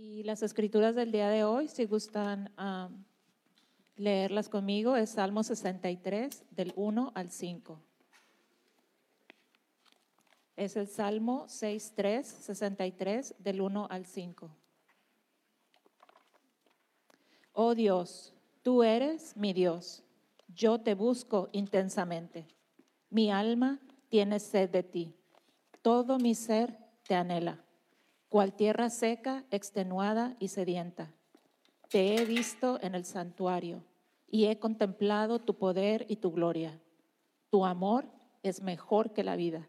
[0.00, 3.02] Y las escrituras del día de hoy, si gustan um,
[3.96, 7.80] leerlas conmigo, es Salmo 63, del 1 al 5.
[10.54, 14.48] Es el Salmo 63, 63, del 1 al 5.
[17.54, 20.04] Oh Dios, tú eres mi Dios,
[20.46, 22.46] yo te busco intensamente.
[23.10, 25.16] Mi alma tiene sed de ti,
[25.82, 27.64] todo mi ser te anhela
[28.28, 31.12] cual tierra seca, extenuada y sedienta.
[31.88, 33.82] Te he visto en el santuario
[34.30, 36.78] y he contemplado tu poder y tu gloria.
[37.50, 38.04] Tu amor
[38.42, 39.66] es mejor que la vida.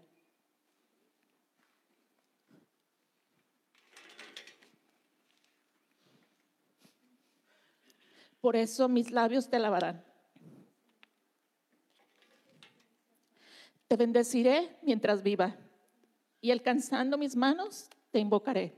[8.42, 10.04] Por eso mis labios te alabarán.
[13.88, 15.56] Te bendeciré mientras viva
[16.42, 18.76] y alcanzando mis manos te invocaré.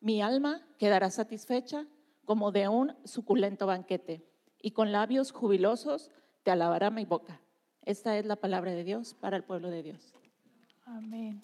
[0.00, 1.86] Mi alma quedará satisfecha
[2.24, 4.24] como de un suculento banquete,
[4.60, 6.10] y con labios jubilosos
[6.42, 7.40] te alabará mi boca.
[7.82, 10.14] Esta es la palabra de Dios para el pueblo de Dios.
[10.84, 11.42] Amén.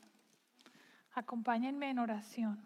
[1.14, 2.62] Acompáñenme en oración.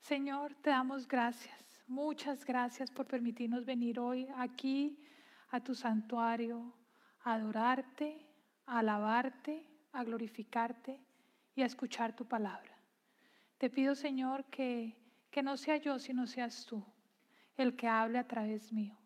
[0.00, 1.84] Señor, te damos gracias.
[1.86, 4.98] Muchas gracias por permitirnos venir hoy aquí
[5.50, 6.74] a tu santuario,
[7.34, 8.26] adorarte,
[8.66, 11.00] a alabarte, a glorificarte
[11.54, 12.76] y a escuchar tu palabra.
[13.58, 14.96] Te pido, Señor, que,
[15.30, 16.84] que no sea yo, sino seas tú
[17.56, 18.96] el que hable a través mío.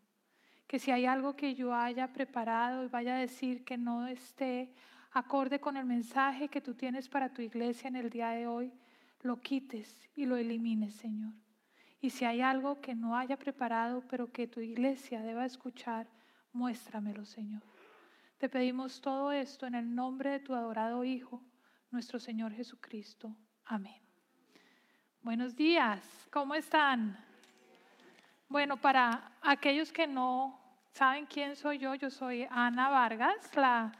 [0.66, 4.74] Que si hay algo que yo haya preparado y vaya a decir que no esté
[5.12, 8.72] acorde con el mensaje que tú tienes para tu iglesia en el día de hoy,
[9.22, 11.32] lo quites y lo elimines, Señor.
[12.00, 16.08] Y si hay algo que no haya preparado, pero que tu iglesia deba escuchar,
[16.52, 17.62] muéstramelo, Señor.
[18.42, 21.40] Te pedimos todo esto en el nombre de tu adorado Hijo,
[21.92, 23.32] nuestro Señor Jesucristo.
[23.66, 24.02] Amén.
[25.20, 27.16] Buenos días, ¿cómo están?
[28.48, 30.60] Bueno, para aquellos que no
[30.90, 33.92] saben quién soy yo, yo soy Ana Vargas, la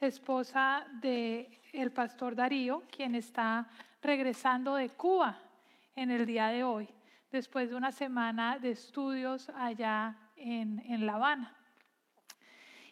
[0.00, 3.66] esposa del el pastor Darío, quien está
[4.00, 5.40] regresando de Cuba
[5.96, 6.88] en el día de hoy,
[7.32, 11.58] después de una semana de estudios allá en, en La Habana.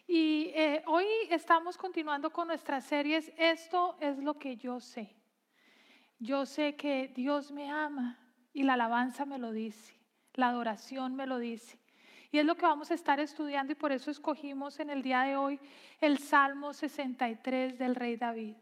[0.09, 3.29] Y eh, hoy estamos continuando con nuestras series.
[3.35, 5.13] Esto es lo que yo sé.
[6.17, 8.17] Yo sé que Dios me ama
[8.53, 9.93] y la alabanza me lo dice,
[10.33, 11.77] la adoración me lo dice.
[12.31, 15.23] Y es lo que vamos a estar estudiando y por eso escogimos en el día
[15.23, 15.59] de hoy
[15.99, 18.55] el Salmo 63 del Rey David.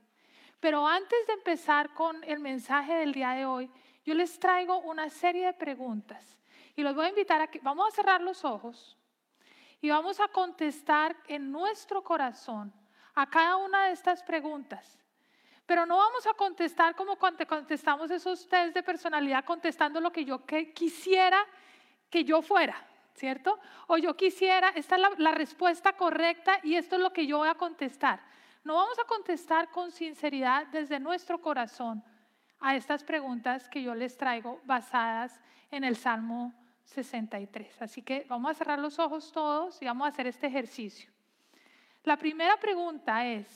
[0.60, 3.70] Pero antes de empezar con el mensaje del día de hoy,
[4.04, 6.40] yo les traigo una serie de preguntas
[6.76, 8.98] y los voy a invitar a que vamos a cerrar los ojos
[9.82, 12.74] y vamos a contestar en nuestro corazón
[13.14, 14.98] a cada una de estas preguntas.
[15.66, 20.26] Pero no vamos a contestar como cuando contestamos esos test de personalidad, contestando lo que
[20.26, 21.46] yo quisiera
[22.10, 22.76] que yo fuera,
[23.14, 23.60] ¿cierto?
[23.88, 27.40] O yo quisiera, esta es la, la respuesta correcta y esto es lo que yo
[27.40, 28.22] voy a contestar.
[28.64, 32.04] No vamos a contestar con sinceridad desde nuestro corazón
[32.60, 35.40] a estas preguntas que yo les traigo basadas
[35.72, 36.54] en el Salmo
[36.86, 37.82] 63.
[37.82, 41.12] Así que vamos a cerrar los ojos todos y vamos a hacer este ejercicio.
[42.04, 43.48] La primera pregunta es,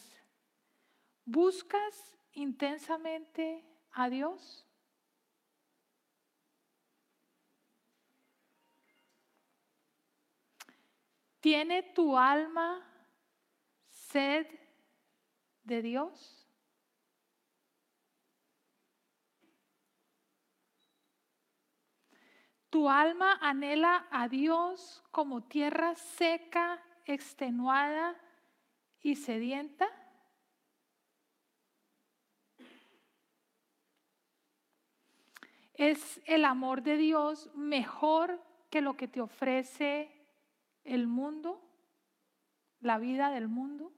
[1.23, 4.66] ¿buscas intensamente a Dios?
[11.39, 12.85] ¿Tiene tu alma
[13.88, 14.47] sed
[15.63, 16.48] de Dios?
[22.69, 28.16] Tu alma anhela a Dios como tierra seca, extenuada
[29.02, 29.88] y sedienta.
[35.74, 40.12] ¿Es el amor de Dios mejor que lo que te ofrece
[40.84, 41.62] el mundo,
[42.81, 43.91] la vida del mundo?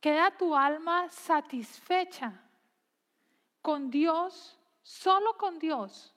[0.00, 2.45] ¿Queda tu alma satisfecha
[3.66, 6.14] con Dios, solo con Dios,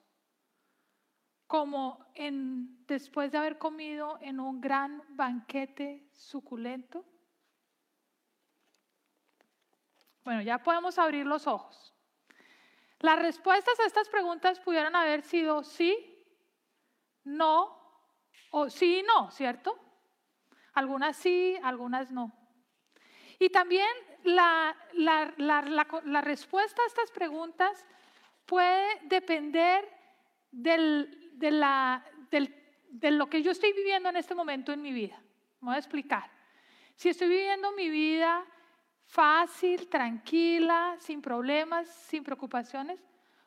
[1.47, 7.03] como en, después de haber comido en un gran banquete suculento?
[10.23, 11.91] Bueno, ya podemos abrir los ojos.
[12.99, 16.23] Las respuestas a estas preguntas pudieran haber sido sí,
[17.23, 17.75] no,
[18.51, 19.75] o sí y no, ¿cierto?
[20.73, 22.31] Algunas sí, algunas no.
[23.39, 23.87] Y también
[24.23, 24.75] la,
[26.21, 27.85] respuesta a estas preguntas
[28.45, 29.87] puede depender
[30.51, 31.07] de,
[32.89, 35.21] de lo que yo estoy viviendo en este momento en mi vida.
[35.61, 36.29] Me voy a explicar.
[36.95, 38.45] Si estoy viviendo mi vida
[39.05, 43.01] fácil, tranquila, sin problemas, sin preocupaciones,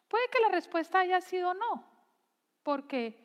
[0.08, 1.84] puede que la respuesta haya sido no,
[2.62, 3.18] porque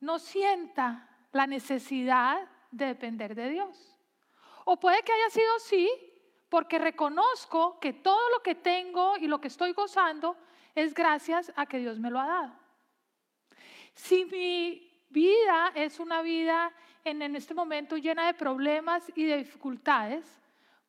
[0.00, 3.93] no sienta la necesidad de depender de Dios.
[4.64, 5.90] O puede que haya sido sí,
[6.48, 10.36] porque reconozco que todo lo que tengo y lo que estoy gozando
[10.74, 12.52] es gracias a que Dios me lo ha dado.
[13.94, 16.72] Si mi vida es una vida
[17.04, 20.40] en, este momento llena de problemas y de dificultades,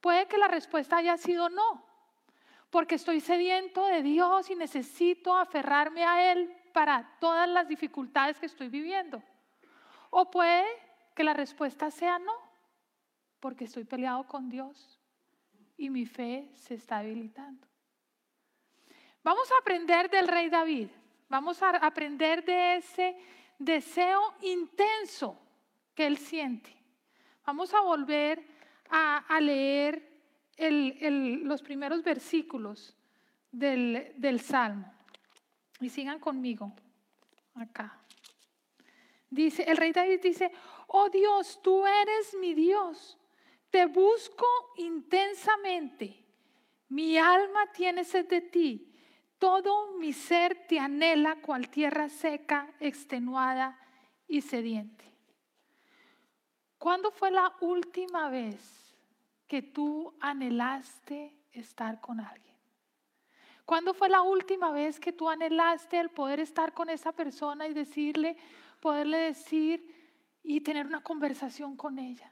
[0.01, 1.85] puede que la respuesta haya sido no,
[2.69, 8.45] porque estoy sediento de Dios y necesito aferrarme a Él para todas las dificultades que
[8.45, 9.21] estoy viviendo.
[10.09, 10.65] O puede
[11.15, 12.44] que la respuesta sea no,
[13.45, 14.99] porque estoy peleado con Dios
[15.77, 17.67] y mi fe se está debilitando.
[19.23, 20.87] Vamos a aprender del rey David.
[21.29, 23.15] Vamos a aprender de ese
[23.59, 25.39] deseo intenso
[25.93, 26.75] que él siente.
[27.45, 28.43] Vamos a volver
[28.89, 30.01] a, leer
[30.57, 32.97] los primeros versículos
[33.51, 34.91] del, del Salmo.
[35.81, 36.73] Y sigan conmigo
[37.53, 37.95] acá.
[39.29, 40.51] Dice, el rey David dice,
[40.87, 43.19] oh Dios, tú eres mi Dios,
[43.69, 44.45] te busco
[44.77, 46.23] intensamente,
[46.89, 48.95] mi alma tiene sed de ti
[49.39, 53.77] todo mi ser te anhela cual tierra seca, extenuada
[54.27, 55.05] y sediente.
[56.77, 58.95] ¿Cuándo fue la última vez
[59.47, 62.55] que tú anhelaste estar con alguien?
[63.65, 67.73] ¿Cuándo fue la última vez que tú anhelaste el poder estar con esa persona y
[67.73, 68.37] decirle,
[68.79, 69.93] poderle decir
[70.43, 72.31] y tener una conversación con ella?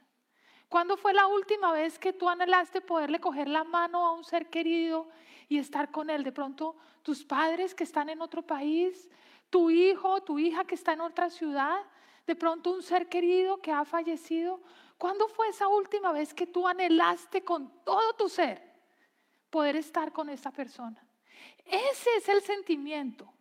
[0.74, 4.50] ¿Cuándo fue la última vez que tú anhelaste poderle coger la mano a un ser
[4.50, 5.08] querido
[5.48, 6.24] y estar con él?
[6.24, 6.74] De pronto
[7.04, 9.08] tus padres que están en otro país,
[9.50, 11.80] tu hijo, tu hija que está en otra ciudad,
[12.26, 14.60] de pronto un ser querido que ha fallecido.
[14.98, 18.60] ¿Cuándo fue esa última vez que tú anhelaste con todo tu ser
[19.50, 21.06] poder estar con esa persona?
[21.66, 23.32] Ese es el sentimiento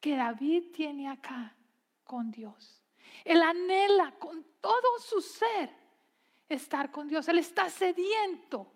[0.00, 1.54] que David tiene acá
[2.02, 2.82] con Dios.
[3.24, 5.77] Él anhela con todo su ser
[6.48, 7.28] estar con Dios.
[7.28, 8.72] Él está sediento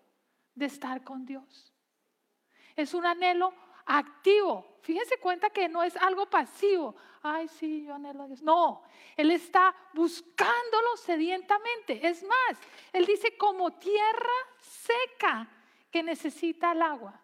[0.54, 1.72] de estar con Dios.
[2.76, 3.52] Es un anhelo
[3.86, 4.78] activo.
[4.82, 6.94] Fíjense cuenta que no es algo pasivo.
[7.22, 8.42] Ay, sí, yo anhelo a Dios.
[8.42, 8.82] No,
[9.16, 12.06] Él está buscándolo sedientamente.
[12.06, 12.58] Es más,
[12.92, 14.28] Él dice como tierra
[14.60, 15.48] seca
[15.90, 17.20] que necesita el agua.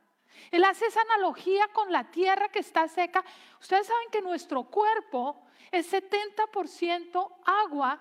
[0.51, 3.25] Él hace esa analogía con la tierra que está seca.
[3.61, 5.43] Ustedes saben que nuestro cuerpo
[5.73, 8.01] es 70% agua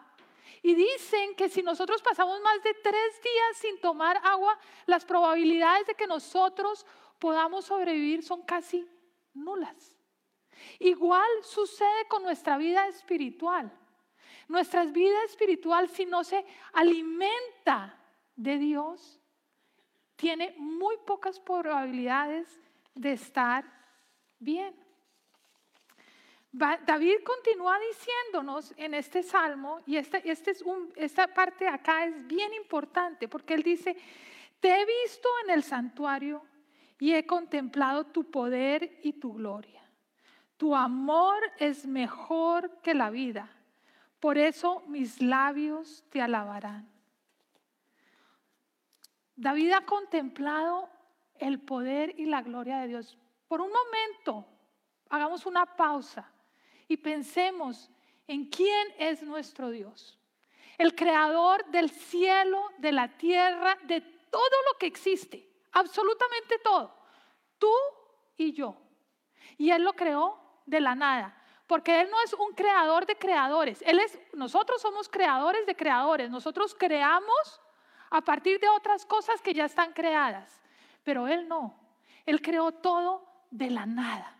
[0.62, 5.88] y dicen que si nosotros pasamos más de tres días sin tomar agua, las probabilidades
[5.88, 6.86] de que nosotros
[7.20, 8.88] podamos sobrevivir son casi
[9.34, 9.96] nulas.
[10.80, 13.72] Igual sucede con nuestra vida espiritual.
[14.48, 17.98] Nuestra vida espiritual, si no se alimenta
[18.36, 19.20] de Dios,
[20.16, 22.62] tiene muy pocas probabilidades
[22.96, 23.66] de estar
[24.40, 24.76] bien.
[26.58, 30.64] David continúa diciéndonos en este salmo, y este, este es
[30.96, 33.96] esta parte acá es bien importante, porque él dice,
[34.60, 36.44] te he visto en el santuario
[37.00, 39.88] y he contemplado tu poder y tu gloria.
[40.58, 43.52] Tu amor es mejor que la vida,
[44.20, 46.90] por eso mis labios te alabarán.
[49.36, 50.90] David ha contemplado
[51.38, 53.16] el poder y la gloria de Dios.
[53.48, 54.48] Por un momento,
[55.10, 56.32] hagamos una pausa
[56.88, 57.90] y pensemos
[58.28, 60.18] en quién es nuestro Dios.
[60.78, 66.92] El creador del cielo, de la tierra, de todo lo que existe absolutamente todo,
[67.60, 67.74] tú
[68.36, 68.76] y yo.
[69.58, 73.82] Y Él lo creó de la nada, porque Él no es un creador de creadores,
[73.86, 77.62] Él es, nosotros somos creadores de creadores, nosotros creamos
[78.10, 80.62] a partir de otras cosas que ya están creadas,
[81.04, 81.78] pero Él no,
[82.26, 84.37] Él creó todo de la nada.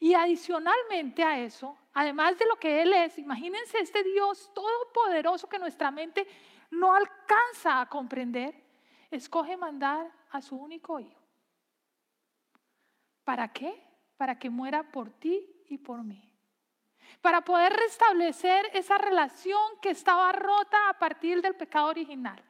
[0.00, 5.58] Y adicionalmente a eso, además de lo que Él es, imagínense este Dios todopoderoso que
[5.58, 6.26] nuestra mente
[6.70, 8.54] no alcanza a comprender,
[9.10, 11.20] escoge mandar a su único hijo.
[13.24, 13.82] ¿Para qué?
[14.16, 16.22] Para que muera por ti y por mí.
[17.20, 22.42] Para poder restablecer esa relación que estaba rota a partir del pecado original.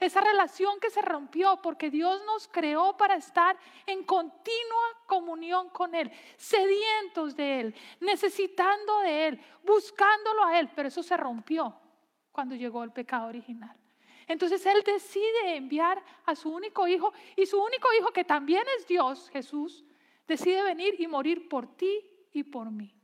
[0.00, 5.94] Esa relación que se rompió porque Dios nos creó para estar en continua comunión con
[5.94, 11.74] Él, sedientos de Él, necesitando de Él, buscándolo a Él, pero eso se rompió
[12.30, 13.76] cuando llegó el pecado original.
[14.28, 18.86] Entonces Él decide enviar a su único hijo y su único hijo, que también es
[18.86, 19.84] Dios, Jesús,
[20.26, 22.94] decide venir y morir por ti y por mí.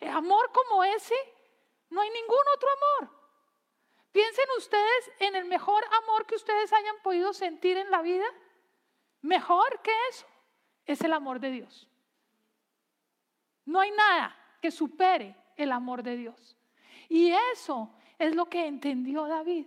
[0.00, 1.14] El amor como ese,
[1.90, 3.23] no hay ningún otro amor.
[4.14, 8.24] Piensen ustedes en el mejor amor que ustedes hayan podido sentir en la vida.
[9.22, 10.24] Mejor que eso
[10.86, 11.88] es el amor de Dios.
[13.64, 16.56] No hay nada que supere el amor de Dios.
[17.08, 19.66] Y eso es lo que entendió David.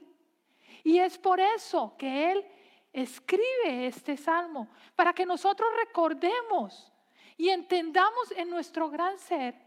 [0.82, 2.46] Y es por eso que él
[2.94, 6.90] escribe este salmo, para que nosotros recordemos
[7.36, 9.67] y entendamos en nuestro gran ser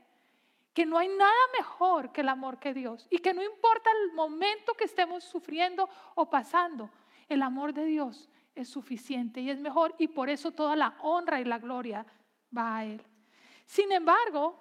[0.81, 4.15] que no hay nada mejor que el amor que Dios y que no importa el
[4.15, 6.89] momento que estemos sufriendo o pasando,
[7.29, 11.39] el amor de Dios es suficiente y es mejor y por eso toda la honra
[11.39, 12.07] y la gloria
[12.57, 13.03] va a Él.
[13.67, 14.59] Sin embargo,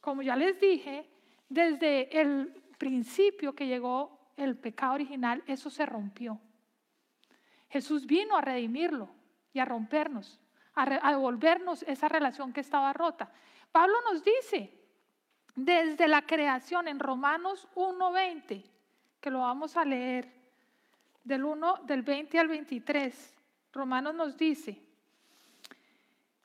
[0.00, 1.08] como ya les dije,
[1.48, 6.40] desde el principio que llegó el pecado original, eso se rompió.
[7.68, 9.08] Jesús vino a redimirlo
[9.52, 10.40] y a rompernos,
[10.74, 13.30] a, devolvernos esa relación que estaba rota.
[13.70, 14.75] Pablo nos dice,
[15.56, 18.62] desde la creación en Romanos 1.20,
[19.20, 20.30] que lo vamos a leer,
[21.24, 23.34] del 1, del 20 al 23,
[23.72, 24.80] Romanos nos dice,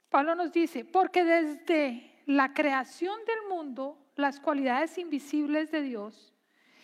[0.10, 6.34] Pablo nos dice, porque desde la creación del mundo, las cualidades invisibles de Dios,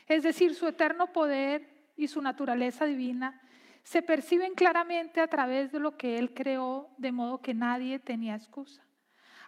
[0.08, 3.42] es decir, su eterno poder y su naturaleza divina,
[3.84, 8.36] se perciben claramente a través de lo que Él creó, de modo que nadie tenía
[8.36, 8.86] excusa.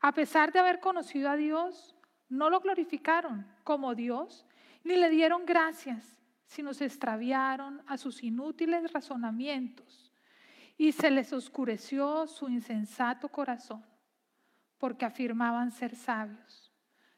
[0.02, 1.96] A pesar de haber conocido a Dios,
[2.30, 4.46] no lo glorificaron como Dios,
[4.84, 10.12] ni le dieron gracias, sino se extraviaron a sus inútiles razonamientos
[10.78, 13.84] y se les oscureció su insensato corazón,
[14.78, 16.72] porque afirmaban ser sabios.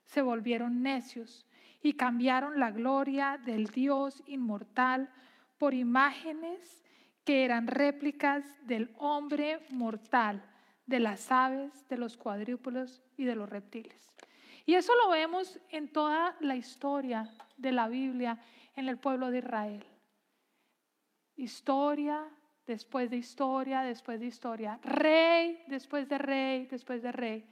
[0.04, 1.46] Se volvieron necios
[1.82, 5.10] y cambiaron la gloria del Dios inmortal
[5.58, 6.84] por imágenes
[7.24, 10.44] que eran réplicas del hombre mortal,
[10.88, 14.12] de las aves, de los cuadrúpedos y de los reptiles.
[14.66, 18.38] Y eso lo vemos en toda la historia de la Biblia
[18.76, 19.86] en el pueblo de Israel.
[21.36, 22.28] Historia
[22.68, 27.46] después de historia, después de historia, rey después de rey, después de rey,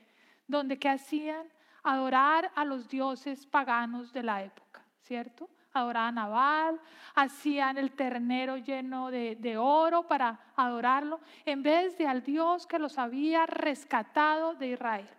[0.48, 1.48] donde que hacían
[1.84, 5.50] adorar a los dioses paganos de la época, ¿cierto?
[5.72, 6.80] adoraban a Baal,
[7.16, 12.80] hacían el ternero lleno de, de, oro para adorarlo, en vez de al Dios que
[12.80, 15.10] los había rescatado de Israel.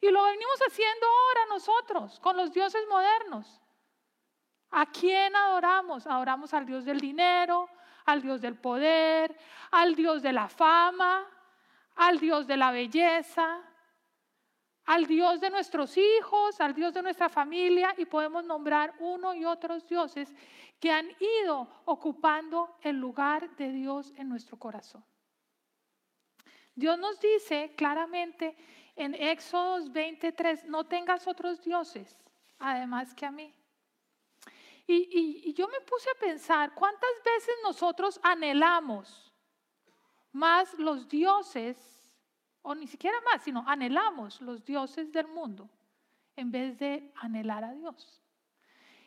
[0.00, 3.60] Y lo venimos haciendo ahora nosotros, con los dioses modernos.
[4.70, 6.06] ¿A quién adoramos?
[6.06, 7.68] Adoramos al Dios del dinero,
[8.04, 9.36] al Dios del poder,
[9.70, 11.26] al Dios de la fama,
[11.96, 13.62] al Dios de la belleza,
[14.86, 19.44] al Dios de nuestros hijos, al Dios de nuestra familia y podemos nombrar uno y
[19.44, 20.32] otros dioses
[20.78, 21.08] que han
[21.42, 25.04] ido ocupando el lugar de Dios en nuestro corazón.
[26.74, 28.56] Dios nos dice claramente
[28.96, 32.16] en Éxodo 23, no tengas otros dioses,
[32.58, 33.54] además que a mí.
[34.86, 39.32] Y, y yo me puse a pensar, ¿cuántas veces nosotros anhelamos
[40.34, 41.76] más los dioses
[42.62, 45.68] o ni siquiera más, sino anhelamos los dioses del mundo
[46.34, 48.20] en vez de anhelar a Dios.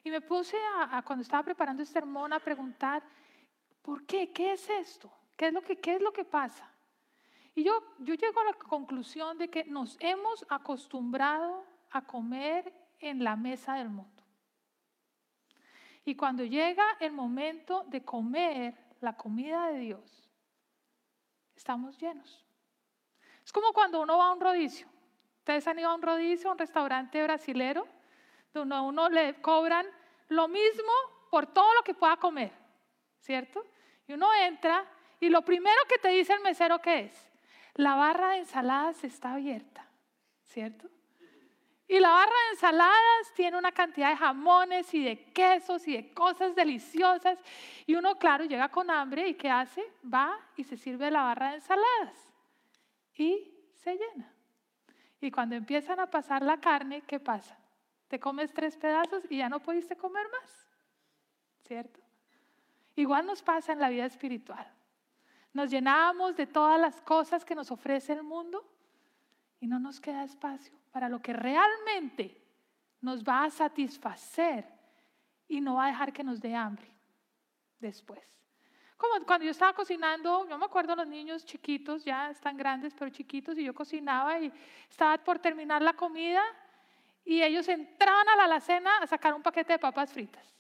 [0.04, 3.04] Y me puse a, cuando estaba preparando este sermón a preguntar,
[3.82, 4.32] ¿por qué?
[4.32, 5.12] ¿Qué es esto?
[5.36, 6.72] ¿Qué es lo que, qué es lo que pasa?
[7.58, 13.36] Y yo, llego a la conclusión de que nos hemos acostumbrado a comer en la
[13.36, 14.24] mesa del mundo.
[16.06, 20.30] Y cuando llega el momento de comer la comida de Dios,
[21.56, 22.46] estamos llenos.
[23.44, 24.88] Es como cuando uno va a un rodicio.
[25.40, 27.88] Ustedes han ido a un rodicio, a un restaurante brasilero,
[28.54, 29.88] donde a uno le cobran
[30.28, 30.94] lo mismo
[31.32, 32.52] por todo lo que pueda comer,
[33.20, 33.66] ¿cierto?
[34.08, 34.86] Y uno entra
[35.20, 37.27] y lo primero que te dice el mesero que es,
[37.78, 39.88] la barra de ensaladas está abierta,
[40.44, 40.90] ¿cierto?
[41.88, 46.14] Y la barra de ensaladas tiene una cantidad de jamones y de quesos y de
[46.14, 47.40] cosas deliciosas.
[47.86, 49.82] Y uno, claro, llega con hambre y ¿qué hace?
[50.04, 52.34] Va y se sirve la barra de ensaladas
[53.16, 54.34] y se llena.
[55.22, 57.58] Y cuando empiezan a pasar la carne, ¿qué pasa?
[58.08, 60.68] Te comes tres pedazos y ya no pudiste comer más,
[61.62, 62.00] ¿cierto?
[62.96, 64.77] Igual nos pasa en la vida espiritual.
[65.54, 68.66] Nos llenamos de todas las cosas que nos ofrece el mundo
[69.60, 72.42] y no nos queda espacio para lo que realmente
[73.02, 74.66] nos va a satisfacer
[75.48, 76.88] y no va a dejar que nos dé hambre
[77.80, 78.38] después.
[78.98, 83.12] Como cuando yo estaba cocinando, yo me acuerdo los niños chiquitos, ya están grandes, pero
[83.12, 84.52] chiquitos, y yo cocinaba y
[84.90, 86.44] estaba por terminar la comida
[87.24, 90.52] y ellos entraban a la alacena a sacar un paquete de papas fritas.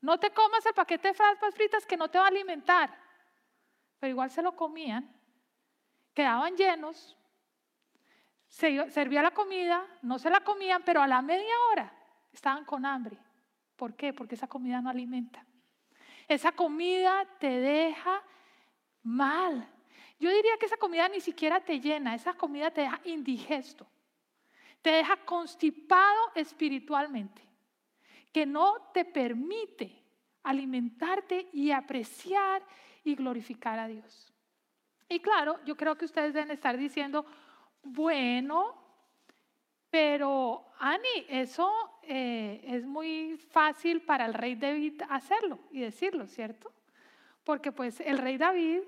[0.00, 2.90] No te comas el paquete de papas fritas que no te va a alimentar.
[4.02, 5.08] Pero igual se lo comían,
[6.12, 7.16] quedaban llenos,
[8.48, 11.94] se servía la comida, no se la comían, pero a la media hora
[12.32, 13.16] estaban con hambre
[13.76, 14.12] ¿Por qué?
[14.12, 15.46] Porque esa comida no alimenta.
[16.26, 18.20] Esa comida te deja
[19.04, 19.72] mal.
[20.18, 23.86] Yo diría que esa comida ni siquiera te llena, esa comida te deja indigesto,
[24.82, 27.40] te deja constipado espiritualmente,
[28.32, 29.96] que no te permite
[30.42, 32.64] alimentarte y apreciar
[33.04, 34.32] y glorificar a Dios.
[35.08, 37.26] Y claro, yo creo que ustedes deben estar diciendo,
[37.82, 38.82] bueno,
[39.90, 41.70] pero Ani, eso
[42.02, 46.72] eh, es muy fácil para el rey David hacerlo y decirlo, ¿cierto?
[47.44, 48.80] Porque pues el rey David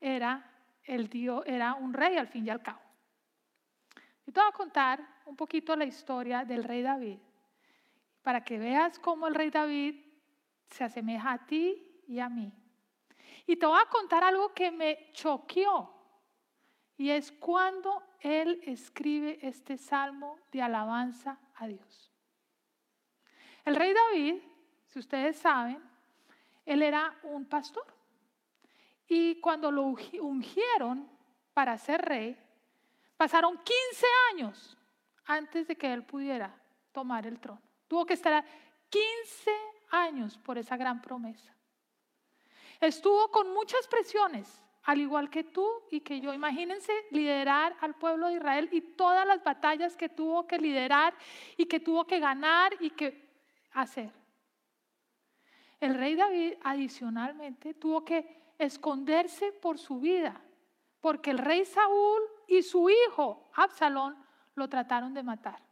[0.00, 0.48] era,
[0.84, 2.80] el Dios, era un rey al fin y al cabo.
[4.26, 7.18] Y te voy a contar un poquito la historia del rey David,
[8.22, 9.96] para que veas cómo el rey David
[10.70, 12.52] se asemeja a ti y a mí.
[13.46, 15.94] Y te voy a contar algo que me choqueó
[16.96, 22.10] y es cuando él escribe este salmo de alabanza a Dios.
[23.64, 24.42] El rey David,
[24.86, 25.82] si ustedes saben,
[26.64, 27.84] él era un pastor.
[29.06, 31.08] Y cuando lo ungieron
[31.52, 32.36] para ser rey,
[33.16, 34.76] pasaron 15 años
[35.26, 36.54] antes de que él pudiera
[36.92, 37.60] tomar el trono.
[37.88, 38.44] Tuvo que estar
[38.88, 39.50] 15
[39.90, 41.53] años por esa gran promesa.
[42.84, 46.34] Estuvo con muchas presiones, al igual que tú y que yo.
[46.34, 51.14] Imagínense liderar al pueblo de Israel y todas las batallas que tuvo que liderar
[51.56, 53.26] y que tuvo que ganar y que
[53.72, 54.12] hacer.
[55.80, 60.38] El rey David adicionalmente tuvo que esconderse por su vida,
[61.00, 64.14] porque el rey Saúl y su hijo Absalón
[64.56, 65.62] lo trataron de matar.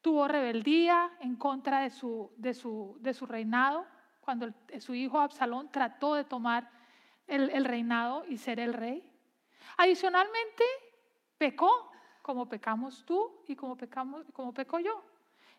[0.00, 3.86] Tuvo rebeldía en contra de su, de su, de su reinado,
[4.22, 4.48] cuando
[4.78, 6.70] su hijo Absalón trató de tomar
[7.26, 9.04] el, reinado y ser el rey.
[9.76, 10.64] Adicionalmente,
[11.36, 11.90] pecó,
[12.22, 15.04] como pecamos tú y como, pecamos, como peco yo.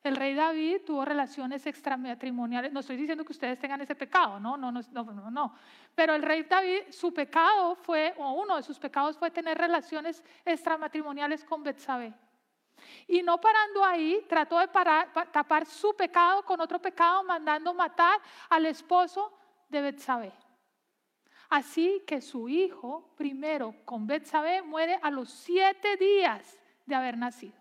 [0.01, 2.73] El rey David tuvo relaciones extramatrimoniales.
[2.73, 5.55] No estoy diciendo que ustedes tengan ese pecado, no, no, no, no, no.
[5.95, 10.23] Pero el rey David, su pecado fue, o uno de sus pecados fue tener relaciones
[10.45, 12.13] extramatrimoniales con Betsabé.
[13.07, 18.19] Y no parando ahí, trató de tapar su pecado con otro pecado, mandando matar
[18.49, 19.33] al esposo
[19.69, 20.33] de Betsabé.
[21.49, 27.57] Así que su hijo, primero con Betsabé, muere a los siete días de haber nacido.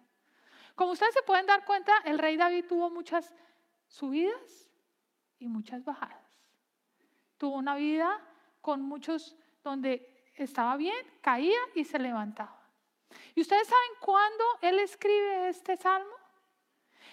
[0.74, 3.34] Como ustedes se pueden dar cuenta, el rey David tuvo muchas
[3.88, 4.70] subidas
[5.38, 6.40] y muchas bajadas.
[7.36, 8.18] Tuvo una vida
[8.62, 12.61] con muchos donde estaba bien, caía y se levantaba.
[13.34, 16.14] ¿Y ustedes saben cuándo él escribe este salmo?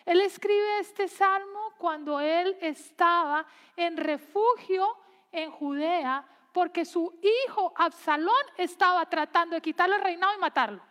[0.06, 4.98] Él escribe este salmo cuando él estaba en refugio
[5.32, 10.82] en Judea porque su hijo Absalón estaba tratando de quitarle el reinado y matarlo.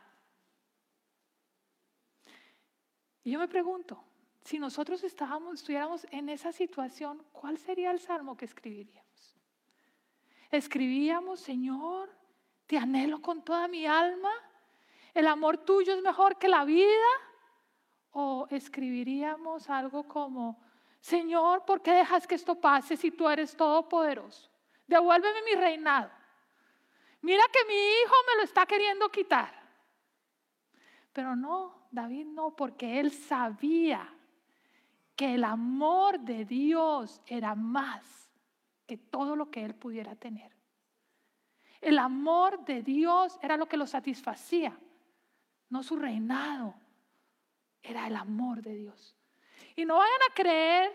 [3.25, 4.03] Y yo me pregunto,
[4.43, 9.37] si nosotros estábamos, estuviéramos en esa situación, ¿cuál sería el salmo que escribiríamos?
[10.51, 12.09] Escribíamos, Señor,
[12.67, 14.31] te anhelo con toda mi alma,
[15.19, 17.11] el amor tuyo es mejor que la vida.
[18.11, 20.61] O escribiríamos algo como,
[21.01, 24.51] Señor, ¿por qué dejas que esto pase si tú eres todopoderoso?
[24.89, 26.11] devuélveme mi reinado.
[27.21, 29.53] Mira que mi hijo me lo está queriendo quitar.
[31.13, 34.13] Pero no, David no, porque él sabía
[35.15, 38.31] que el amor de Dios era más
[38.87, 40.57] que todo lo que él pudiera tener.
[41.81, 44.79] El amor de Dios era lo que lo satisfacía,
[45.71, 46.75] no su reinado,
[47.83, 49.17] era el amor de Dios.
[49.77, 50.93] Y no vayan a creer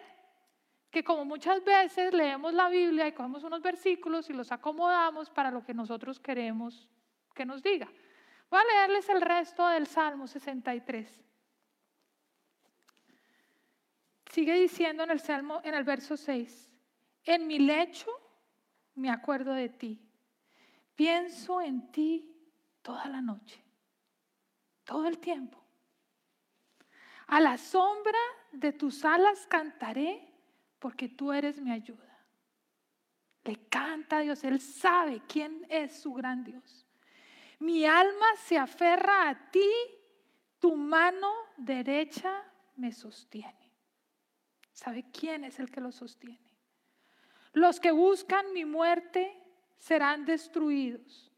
[0.89, 5.49] que como muchas veces leemos la Biblia y cogemos unos versículos y los acomodamos para
[5.49, 6.87] lo que nosotros queremos
[7.33, 7.89] que nos diga.
[8.49, 11.23] Voy a leerles el resto del Salmo 63.
[14.31, 16.71] Sigue diciendo en el Salmo, en el verso 6,
[17.25, 18.11] en mi lecho
[18.95, 19.99] me acuerdo de ti,
[20.95, 22.35] pienso en ti
[22.81, 23.63] toda la noche,
[24.83, 25.63] todo el tiempo.
[27.27, 28.19] A la sombra
[28.51, 30.33] de tus alas cantaré
[30.79, 32.13] porque tú eres mi ayuda.
[33.43, 36.85] Le canta Dios, Él sabe quién es su gran Dios.
[37.59, 39.69] Mi alma se aferra a ti,
[40.59, 42.43] tu mano derecha
[42.75, 43.71] me sostiene.
[44.71, 46.39] ¿Sabe quién es el que lo sostiene?
[47.53, 49.37] Los que buscan mi muerte
[49.77, 51.31] serán destruidos,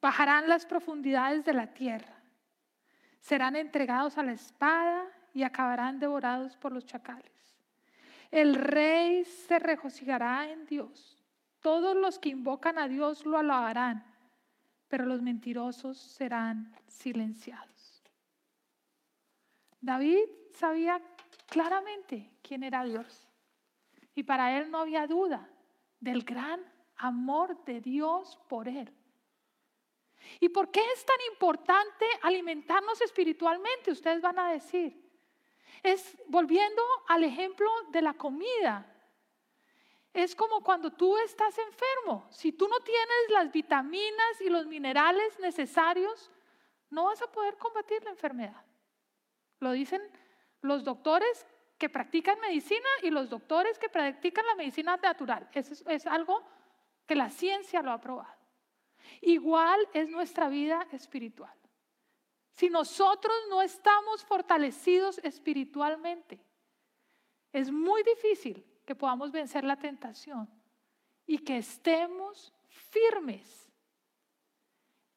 [0.00, 2.21] bajarán las profundidades de la tierra,
[3.22, 7.32] serán entregados a la espada y acabarán devorados por los chacales.
[8.30, 11.16] El rey se regocijará en Dios.
[11.60, 14.04] Todos los que invocan a Dios lo alabarán,
[14.88, 18.02] pero los mentirosos serán silenciados.
[19.80, 21.00] David sabía
[21.46, 23.28] claramente quién era Dios.
[24.16, 25.48] Y para él no había duda
[26.00, 26.60] del gran
[26.96, 28.92] amor de Dios por él.
[30.40, 33.90] ¿Y por qué es tan importante alimentarnos espiritualmente?
[33.90, 35.00] Ustedes van a decir.
[35.82, 38.86] Es volviendo al ejemplo de la comida.
[40.12, 42.26] Es como cuando tú estás enfermo.
[42.30, 46.30] Si tú no tienes las vitaminas y los minerales necesarios,
[46.90, 48.64] no vas a poder combatir la enfermedad.
[49.60, 50.02] Lo dicen
[50.60, 51.46] los doctores
[51.78, 55.48] que practican medicina y los doctores que practican la medicina natural.
[55.52, 56.42] Eso es, algo
[57.06, 58.41] que la ciencia lo ha probado.
[59.20, 61.54] Igual es nuestra vida espiritual.
[62.52, 66.44] Si nosotros no estamos fortalecidos espiritualmente,
[67.52, 70.48] es muy difícil que podamos vencer la tentación
[71.26, 73.70] y que estemos firmes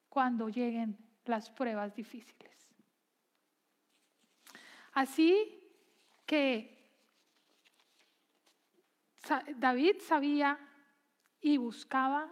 [0.10, 2.56] cuando lleguen las pruebas difíciles.
[4.94, 5.62] Así
[6.26, 6.76] que
[9.58, 10.58] David sabía
[11.42, 12.32] y buscaba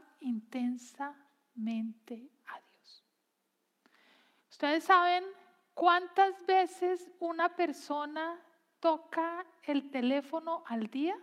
[1.55, 3.03] intensamente a Dios.
[4.49, 5.23] Ustedes saben
[5.73, 8.39] cuántas veces una persona
[8.79, 11.15] toca el teléfono al día?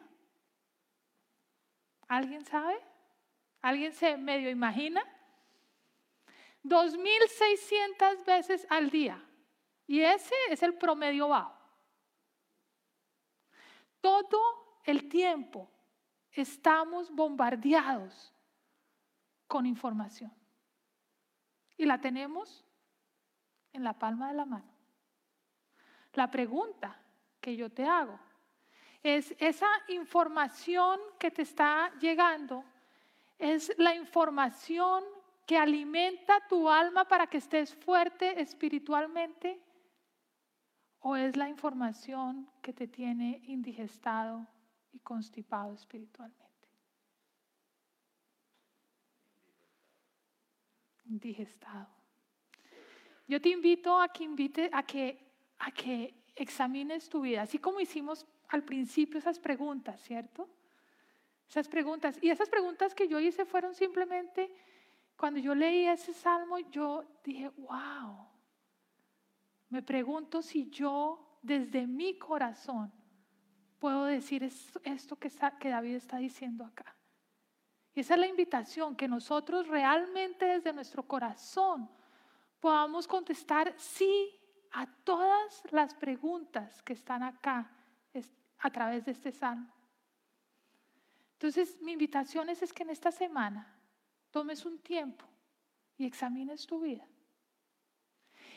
[2.08, 2.78] ¿Alguien sabe?
[3.62, 5.04] ¿Alguien se medio imagina?
[6.64, 9.22] 2.600 veces al día.
[9.86, 11.56] Y ese es el promedio bajo.
[14.00, 15.70] Todo el tiempo
[16.32, 18.32] estamos bombardeados
[19.50, 20.32] con información.
[21.76, 22.64] Y la tenemos
[23.72, 24.70] en la palma de la mano.
[26.12, 26.96] La pregunta
[27.40, 28.16] que yo te hago
[29.02, 32.62] es esa información que te está llegando,
[33.40, 35.02] es la información
[35.46, 39.60] que alimenta tu alma para que estés fuerte espiritualmente
[41.00, 44.46] o es la información que te tiene indigestado
[44.92, 46.49] y constipado espiritualmente?
[51.10, 51.88] Indigestado.
[53.28, 57.80] Yo te invito a que invite a que a que examines tu vida, así como
[57.80, 60.48] hicimos al principio esas preguntas, ¿cierto?
[61.48, 62.18] Esas preguntas.
[62.22, 64.50] Y esas preguntas que yo hice fueron simplemente,
[65.16, 68.26] cuando yo leí ese salmo, yo dije, wow,
[69.68, 72.92] me pregunto si yo desde mi corazón
[73.78, 76.96] puedo decir esto que, que David está diciendo acá.
[77.94, 81.90] Y esa es la invitación, que nosotros realmente desde nuestro corazón
[82.60, 84.30] podamos contestar sí
[84.72, 87.70] a todas las preguntas que están acá
[88.58, 89.72] a través de este salmo.
[91.32, 93.74] Entonces, mi invitación es, es que en esta semana
[94.30, 95.24] tomes un tiempo
[95.96, 97.06] y examines tu vida.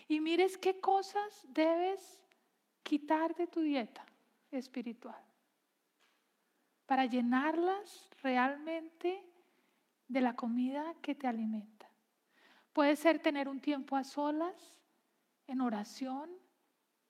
[0.07, 2.21] Y mires qué cosas debes
[2.83, 4.05] quitar de tu dieta
[4.51, 5.32] espiritual
[6.85, 9.23] para llenarlas realmente
[10.07, 11.89] de la comida que te alimenta.
[12.73, 14.73] Puede ser tener un tiempo a solas,
[15.47, 16.29] en oración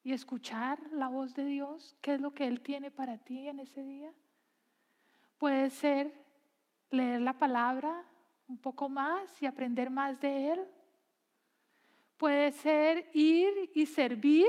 [0.04, 3.60] y escuchar la voz de Dios, qué es lo que Él tiene para ti en
[3.60, 4.12] ese día.
[5.38, 6.14] Puede ser
[6.90, 8.06] leer la palabra
[8.48, 10.68] un poco más y aprender más de Él.
[12.18, 14.48] Puede ser ir y servir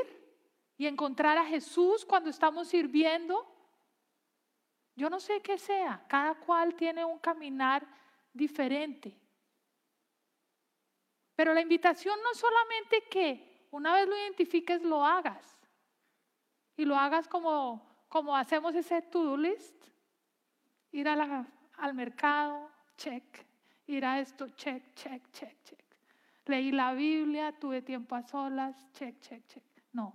[0.76, 3.53] y encontrar a Jesús cuando estamos sirviendo.
[4.96, 7.86] Yo no sé qué sea, cada cual tiene un caminar
[8.32, 9.16] diferente.
[11.34, 15.58] Pero la invitación no es solamente que una vez lo identifiques, lo hagas.
[16.76, 19.74] Y lo hagas como, como hacemos ese to-do list.
[20.92, 21.46] Ir a
[21.78, 23.24] al mercado, check.
[23.86, 25.84] Ir a esto, check, check, check, check.
[26.46, 29.64] Leí la Biblia, tuve tiempo a solas, check, check, check.
[29.92, 30.14] No,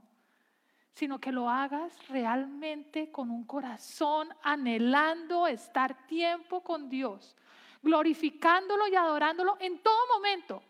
[0.93, 7.35] sino que lo hagas realmente con un corazón anhelando estar tiempo con Dios,
[7.81, 10.61] glorificándolo y adorándolo en todo momento.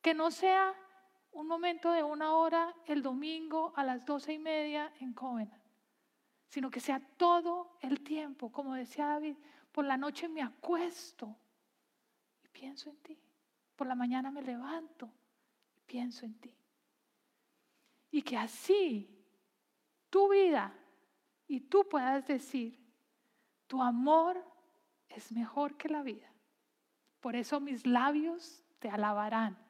[0.00, 0.74] Que no sea
[1.32, 5.62] un momento de una hora el domingo a las doce y media en Covenant,
[6.48, 9.36] sino que sea todo el tiempo, como decía David,
[9.72, 11.36] por la noche me acuesto
[12.42, 13.18] y pienso en ti,
[13.76, 15.10] por la mañana me levanto
[15.76, 16.54] y pienso en ti.
[18.10, 19.17] Y que así
[20.10, 20.72] tu vida
[21.46, 22.78] y tú puedas decir,
[23.66, 24.42] tu amor
[25.08, 26.30] es mejor que la vida.
[27.20, 29.68] Por eso mis labios te alabarán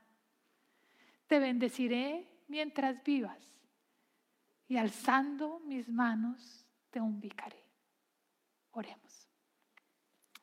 [1.28, 3.38] te bendeciré mientras vivas
[4.66, 7.62] y alzando mis manos te ubicaré.
[8.72, 9.28] Oremos.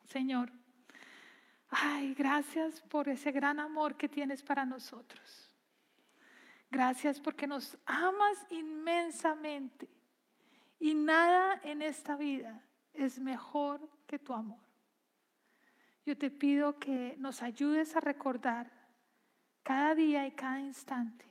[0.04, 0.50] Señor,
[1.68, 5.45] ay, gracias por ese gran amor que tienes para nosotros.
[6.76, 9.88] Gracias porque nos amas inmensamente
[10.78, 12.62] Y nada en esta vida
[12.92, 14.60] es mejor que tu amor.
[16.04, 18.70] Yo te pido que nos ayudes a recordar
[19.62, 21.24] cada día y cada instante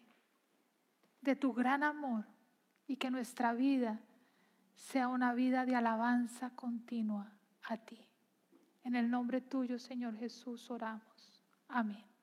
[1.22, 2.26] de tu gran amor
[2.88, 4.00] y que nuestra vida
[4.74, 7.32] sea una vida de alabanza continua
[7.62, 8.00] a ti.
[8.84, 11.44] En el nombre tuyo, Señor Jesús, oramos.
[11.68, 12.14] Amén.